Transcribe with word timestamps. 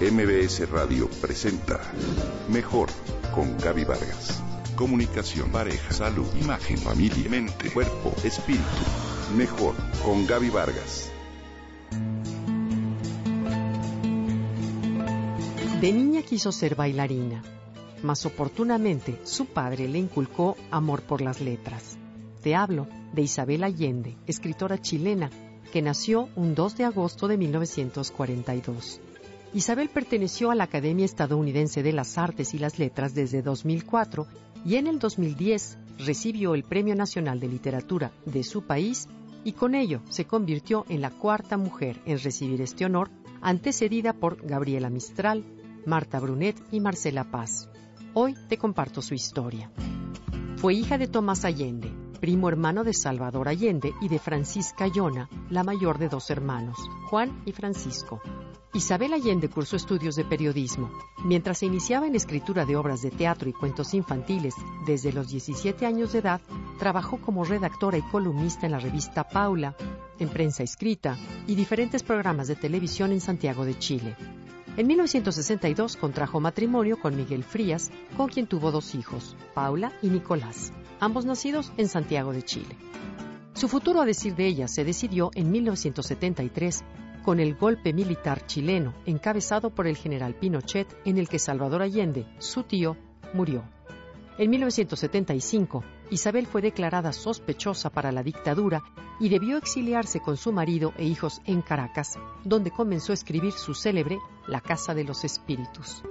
MBS 0.00 0.66
Radio 0.70 1.10
presenta 1.20 1.78
Mejor 2.48 2.88
con 3.34 3.58
Gaby 3.58 3.84
Vargas. 3.84 4.42
Comunicación, 4.74 5.52
pareja, 5.52 5.92
salud, 5.92 6.26
imagen, 6.40 6.78
familia, 6.78 7.28
mente, 7.28 7.70
cuerpo, 7.70 8.10
espíritu. 8.24 8.64
Mejor 9.36 9.74
con 10.02 10.26
Gaby 10.26 10.48
Vargas. 10.48 11.10
De 15.82 15.92
niña 15.92 16.22
quiso 16.22 16.50
ser 16.50 16.76
bailarina, 16.76 17.42
mas 18.02 18.24
oportunamente 18.24 19.20
su 19.24 19.44
padre 19.44 19.86
le 19.86 19.98
inculcó 19.98 20.56
amor 20.70 21.02
por 21.02 21.20
las 21.20 21.42
letras. 21.42 21.98
Te 22.42 22.54
hablo 22.54 22.88
de 23.12 23.20
Isabel 23.20 23.64
Allende, 23.64 24.16
escritora 24.26 24.80
chilena, 24.80 25.28
que 25.70 25.82
nació 25.82 26.30
un 26.36 26.54
2 26.54 26.78
de 26.78 26.84
agosto 26.84 27.28
de 27.28 27.36
1942. 27.36 29.02
Isabel 29.52 29.88
perteneció 29.88 30.52
a 30.52 30.54
la 30.54 30.64
Academia 30.64 31.04
Estadounidense 31.04 31.82
de 31.82 31.92
las 31.92 32.18
Artes 32.18 32.54
y 32.54 32.58
las 32.58 32.78
Letras 32.78 33.14
desde 33.14 33.42
2004 33.42 34.26
y 34.64 34.76
en 34.76 34.86
el 34.86 35.00
2010 35.00 35.78
recibió 35.98 36.54
el 36.54 36.62
Premio 36.62 36.94
Nacional 36.94 37.40
de 37.40 37.48
Literatura 37.48 38.12
de 38.26 38.44
su 38.44 38.62
país 38.62 39.08
y 39.42 39.52
con 39.52 39.74
ello 39.74 40.02
se 40.08 40.24
convirtió 40.24 40.84
en 40.88 41.00
la 41.00 41.10
cuarta 41.10 41.56
mujer 41.56 42.00
en 42.04 42.20
recibir 42.20 42.60
este 42.60 42.84
honor, 42.84 43.10
antecedida 43.40 44.12
por 44.12 44.46
Gabriela 44.46 44.88
Mistral, 44.88 45.44
Marta 45.84 46.20
Brunet 46.20 46.56
y 46.70 46.78
Marcela 46.78 47.24
Paz. 47.24 47.68
Hoy 48.14 48.36
te 48.48 48.56
comparto 48.56 49.02
su 49.02 49.14
historia. 49.14 49.72
Fue 50.56 50.74
hija 50.74 50.96
de 50.96 51.08
Tomás 51.08 51.44
Allende, 51.44 51.90
primo 52.20 52.48
hermano 52.48 52.84
de 52.84 52.92
Salvador 52.92 53.48
Allende 53.48 53.94
y 54.00 54.08
de 54.08 54.18
Francisca 54.18 54.86
Yona, 54.86 55.28
la 55.48 55.64
mayor 55.64 55.98
de 55.98 56.08
dos 56.08 56.30
hermanos, 56.30 56.76
Juan 57.08 57.42
y 57.46 57.52
Francisco. 57.52 58.20
Isabel 58.72 59.14
Allende 59.14 59.48
cursó 59.48 59.74
estudios 59.74 60.14
de 60.14 60.24
periodismo. 60.24 60.92
Mientras 61.24 61.58
se 61.58 61.66
iniciaba 61.66 62.06
en 62.06 62.14
escritura 62.14 62.64
de 62.64 62.76
obras 62.76 63.02
de 63.02 63.10
teatro 63.10 63.48
y 63.48 63.52
cuentos 63.52 63.94
infantiles, 63.94 64.54
desde 64.86 65.12
los 65.12 65.28
17 65.28 65.86
años 65.86 66.12
de 66.12 66.20
edad, 66.20 66.40
trabajó 66.78 67.20
como 67.20 67.42
redactora 67.42 67.98
y 67.98 68.02
columnista 68.02 68.66
en 68.66 68.72
la 68.72 68.78
revista 68.78 69.24
Paula, 69.24 69.74
en 70.20 70.28
prensa 70.28 70.62
escrita 70.62 71.16
y 71.48 71.56
diferentes 71.56 72.04
programas 72.04 72.46
de 72.46 72.54
televisión 72.54 73.10
en 73.10 73.20
Santiago 73.20 73.64
de 73.64 73.76
Chile. 73.78 74.16
En 74.80 74.86
1962 74.86 75.98
contrajo 75.98 76.40
matrimonio 76.40 76.98
con 76.98 77.14
Miguel 77.14 77.44
Frías, 77.44 77.90
con 78.16 78.30
quien 78.30 78.46
tuvo 78.46 78.70
dos 78.70 78.94
hijos, 78.94 79.36
Paula 79.52 79.92
y 80.00 80.08
Nicolás, 80.08 80.72
ambos 81.00 81.26
nacidos 81.26 81.70
en 81.76 81.86
Santiago 81.86 82.32
de 82.32 82.42
Chile. 82.42 82.78
Su 83.52 83.68
futuro, 83.68 84.00
a 84.00 84.06
decir 84.06 84.34
de 84.36 84.46
ella, 84.46 84.68
se 84.68 84.84
decidió 84.84 85.32
en 85.34 85.50
1973 85.50 86.82
con 87.22 87.40
el 87.40 87.56
golpe 87.56 87.92
militar 87.92 88.46
chileno 88.46 88.94
encabezado 89.04 89.68
por 89.68 89.86
el 89.86 89.98
general 89.98 90.34
Pinochet 90.34 90.88
en 91.04 91.18
el 91.18 91.28
que 91.28 91.38
Salvador 91.38 91.82
Allende, 91.82 92.24
su 92.38 92.62
tío, 92.62 92.96
murió. 93.34 93.64
En 94.40 94.48
1975, 94.48 95.84
Isabel 96.10 96.46
fue 96.46 96.62
declarada 96.62 97.12
sospechosa 97.12 97.90
para 97.90 98.10
la 98.10 98.22
dictadura 98.22 98.82
y 99.20 99.28
debió 99.28 99.58
exiliarse 99.58 100.20
con 100.20 100.38
su 100.38 100.50
marido 100.50 100.94
e 100.96 101.04
hijos 101.04 101.42
en 101.44 101.60
Caracas, 101.60 102.18
donde 102.42 102.70
comenzó 102.70 103.12
a 103.12 103.16
escribir 103.16 103.52
su 103.52 103.74
célebre 103.74 104.18
La 104.48 104.62
Casa 104.62 104.94
de 104.94 105.04
los 105.04 105.24
Espíritus. 105.24 106.02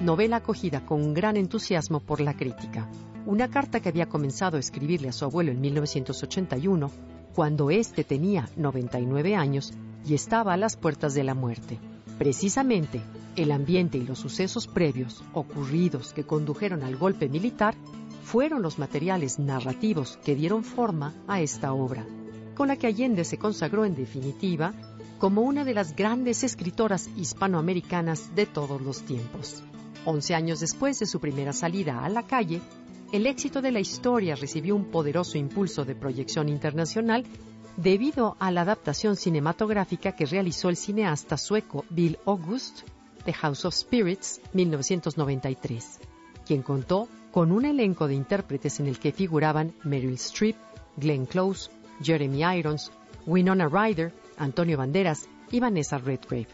Novela 0.00 0.38
acogida 0.38 0.84
con 0.84 1.14
gran 1.14 1.36
entusiasmo 1.36 2.00
por 2.00 2.20
la 2.20 2.34
crítica. 2.34 2.90
Una 3.24 3.48
carta 3.48 3.78
que 3.78 3.88
había 3.88 4.08
comenzado 4.08 4.56
a 4.56 4.60
escribirle 4.60 5.08
a 5.08 5.12
su 5.12 5.24
abuelo 5.24 5.52
en 5.52 5.60
1981, 5.60 6.90
cuando 7.36 7.70
éste 7.70 8.02
tenía 8.02 8.48
99 8.56 9.36
años 9.36 9.72
y 10.04 10.14
estaba 10.14 10.54
a 10.54 10.56
las 10.56 10.76
puertas 10.76 11.14
de 11.14 11.22
la 11.22 11.34
muerte. 11.34 11.78
Precisamente, 12.20 13.00
el 13.34 13.50
ambiente 13.50 13.96
y 13.96 14.04
los 14.04 14.18
sucesos 14.18 14.66
previos 14.66 15.24
ocurridos 15.32 16.12
que 16.12 16.24
condujeron 16.24 16.82
al 16.82 16.96
golpe 16.96 17.30
militar 17.30 17.74
fueron 18.24 18.60
los 18.60 18.78
materiales 18.78 19.38
narrativos 19.38 20.18
que 20.22 20.34
dieron 20.34 20.62
forma 20.62 21.14
a 21.26 21.40
esta 21.40 21.72
obra, 21.72 22.04
con 22.54 22.68
la 22.68 22.76
que 22.76 22.88
Allende 22.88 23.24
se 23.24 23.38
consagró 23.38 23.86
en 23.86 23.94
definitiva 23.94 24.74
como 25.18 25.40
una 25.40 25.64
de 25.64 25.72
las 25.72 25.96
grandes 25.96 26.44
escritoras 26.44 27.08
hispanoamericanas 27.16 28.34
de 28.34 28.44
todos 28.44 28.82
los 28.82 29.00
tiempos. 29.00 29.62
Once 30.04 30.34
años 30.34 30.60
después 30.60 30.98
de 30.98 31.06
su 31.06 31.20
primera 31.20 31.54
salida 31.54 32.04
a 32.04 32.10
la 32.10 32.26
calle, 32.26 32.60
el 33.12 33.26
éxito 33.26 33.62
de 33.62 33.72
la 33.72 33.80
historia 33.80 34.34
recibió 34.34 34.76
un 34.76 34.90
poderoso 34.90 35.38
impulso 35.38 35.86
de 35.86 35.94
proyección 35.94 36.50
internacional 36.50 37.24
debido 37.82 38.36
a 38.38 38.50
la 38.50 38.60
adaptación 38.60 39.16
cinematográfica 39.16 40.12
que 40.12 40.26
realizó 40.26 40.68
el 40.68 40.76
cineasta 40.76 41.38
sueco 41.38 41.86
Bill 41.88 42.18
August 42.26 42.82
de 43.24 43.32
House 43.32 43.64
of 43.64 43.74
Spirits 43.74 44.40
1993, 44.52 46.00
quien 46.46 46.62
contó 46.62 47.08
con 47.30 47.52
un 47.52 47.64
elenco 47.64 48.06
de 48.06 48.14
intérpretes 48.14 48.80
en 48.80 48.86
el 48.86 48.98
que 48.98 49.12
figuraban 49.12 49.72
Meryl 49.82 50.14
Streep, 50.14 50.56
Glenn 50.96 51.24
Close, 51.24 51.70
Jeremy 52.02 52.42
Irons, 52.58 52.90
Winona 53.26 53.66
Ryder, 53.68 54.12
Antonio 54.36 54.76
Banderas 54.76 55.26
y 55.50 55.60
Vanessa 55.60 55.96
Redgrave. 55.96 56.48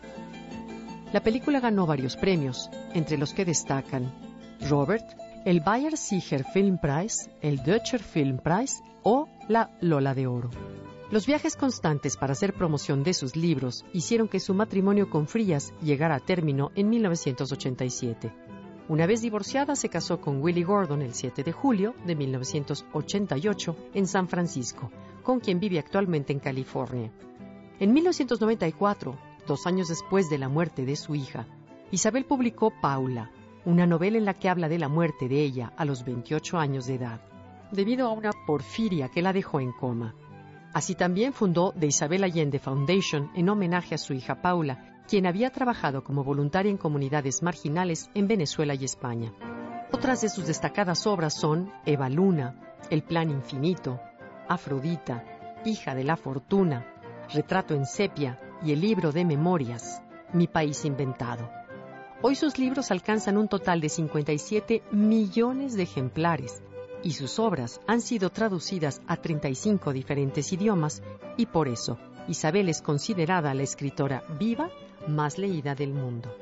La 1.13 1.23
película 1.23 1.61
ganó 1.61 1.87
varios 1.87 2.17
premios, 2.17 2.71
entre 2.95 3.19
los 3.19 3.33
que 3.33 3.45
destacan 3.45 4.13
Robert, 4.69 5.05
el 5.45 5.61
Bayer 5.61 5.97
Sieger 5.97 6.45
Film 6.45 6.79
Prize, 6.79 7.31
el 7.41 7.63
Deutscher 7.65 8.03
Film 8.03 8.39
Prize 8.39 8.83
o 9.03 9.29
la 9.49 9.71
Lola 9.81 10.15
de 10.15 10.27
Oro. 10.27 10.51
Los 11.09 11.25
viajes 11.25 11.55
constantes 11.55 12.17
para 12.17 12.33
hacer 12.33 12.53
promoción 12.53 13.05
de 13.05 13.15
sus 13.15 13.37
libros 13.37 13.85
hicieron 13.93 14.27
que 14.27 14.41
su 14.41 14.55
matrimonio 14.55 15.09
con 15.09 15.29
Frías 15.29 15.73
llegara 15.81 16.17
a 16.17 16.21
término 16.21 16.73
en 16.75 16.89
1987. 16.89 18.33
Una 18.89 19.07
vez 19.07 19.23
divorciada, 19.23 19.77
se 19.77 19.89
casó 19.89 20.21
con 20.21 20.43
Willie 20.43 20.65
Gordon 20.65 21.03
el 21.03 21.15
7 21.15 21.45
de 21.45 21.53
julio 21.53 21.95
de 22.05 22.17
1988 22.17 23.77
en 23.95 24.09
San 24.09 24.27
Francisco, 24.27 24.91
con 25.23 25.39
quien 25.39 25.61
vive 25.61 25.79
actualmente 25.79 26.33
en 26.33 26.41
California. 26.41 27.13
En 27.79 27.93
1994, 27.93 29.17
dos 29.47 29.65
años 29.69 29.89
después 29.89 30.29
de 30.29 30.39
la 30.39 30.49
muerte 30.49 30.85
de 30.85 30.97
su 30.97 31.15
hija, 31.15 31.47
Isabel 31.93 32.25
publicó 32.25 32.73
Paula, 32.81 33.31
una 33.65 33.87
novela 33.87 34.19
en 34.19 34.25
la 34.25 34.35
que 34.35 34.49
habla 34.49 34.69
de 34.69 34.81
la 34.81 34.89
muerte 34.89 35.29
de 35.29 35.41
ella 35.41 35.73
a 35.77 35.85
los 35.85 36.05
28 36.05 36.59
años 36.59 36.87
de 36.87 36.97
edad, 36.97 37.21
debido 37.71 38.09
a 38.09 38.13
una 38.13 38.33
porfiria 38.45 39.09
que 39.09 39.23
la 39.23 39.33
dejó 39.33 39.61
en 39.61 39.71
coma. 39.71 40.17
Así 40.77 40.95
también 40.95 41.33
fundó 41.33 41.73
The 41.73 41.87
Isabel 41.87 42.23
Allende 42.23 42.59
Foundation 42.59 43.31
en 43.35 43.49
homenaje 43.49 43.95
a 43.95 43.99
su 43.99 44.13
hija 44.13 44.43
Paula, 44.43 45.01
quien 45.09 45.27
había 45.27 45.49
trabajado 45.49 46.05
como 46.05 46.23
voluntaria 46.23 46.71
en 46.71 46.77
comunidades 46.77 47.43
marginales 47.43 48.11
en 48.13 48.29
Venezuela 48.29 48.75
y 48.75 48.85
España. 48.85 49.33
Otras 49.91 50.21
de 50.21 50.29
sus 50.29 50.47
destacadas 50.47 51.07
obras 51.07 51.33
son 51.33 51.73
Eva 51.87 52.11
Luna, 52.11 52.77
El 52.91 53.03
Plan 53.03 53.31
Infinito, 53.31 53.99
Afrodita, 54.51 55.25
Hija 55.65 55.95
de 55.95 56.05
la 56.05 56.19
Fortuna, 56.19 56.87
Retrato 57.33 57.73
en 57.73 57.87
Sepia 57.87 58.39
y 58.63 58.73
el 58.73 58.83
libro 58.83 59.13
de 59.13 59.25
memorias, 59.25 60.03
Mi 60.35 60.47
País 60.47 60.85
Inventado. 60.85 61.49
Hoy 62.21 62.35
sus 62.35 62.59
libros 62.59 62.91
alcanzan 62.91 63.39
un 63.39 63.49
total 63.49 63.81
de 63.81 63.89
57 63.89 64.83
millones 64.93 65.73
de 65.75 65.85
ejemplares 65.85 66.63
y 67.03 67.13
sus 67.13 67.39
obras 67.39 67.81
han 67.87 68.01
sido 68.01 68.31
traducidas 68.31 69.01
a 69.07 69.17
35 69.17 69.93
diferentes 69.93 70.53
idiomas 70.53 71.03
y 71.37 71.47
por 71.47 71.69
eso 71.69 71.99
Isabel 72.29 72.69
es 72.69 72.83
considerada 72.83 73.55
la 73.55 73.63
escritora 73.63 74.23
viva 74.39 74.71
más 75.07 75.39
leída 75.39 75.75
del 75.75 75.93
mundo. 75.93 76.35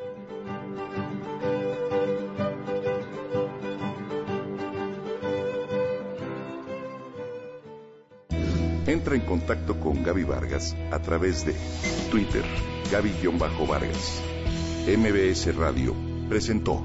Entra 8.87 9.15
en 9.15 9.23
contacto 9.23 9.81
con 9.81 10.03
Gaby 10.03 10.25
Vargas 10.25 10.77
a 10.91 10.99
través 11.01 11.45
de 11.47 11.55
Twitter, 12.11 12.45
Gaby-Vargas. 12.93 14.23
MBS 14.87 15.57
Radio 15.57 15.95
presentó 16.29 16.83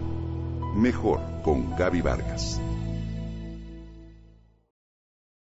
Mejor 0.76 1.20
con 1.44 1.76
Gaby 1.76 2.02
Vargas. 2.02 2.62